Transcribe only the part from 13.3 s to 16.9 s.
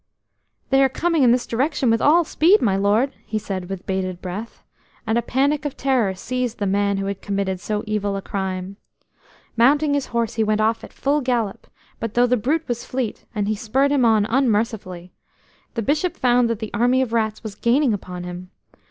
and he spurred him on unmercifully, the Bishop found that the